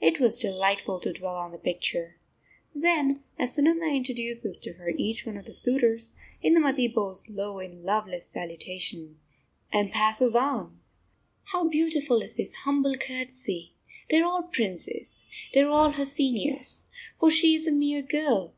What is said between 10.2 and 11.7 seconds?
on. How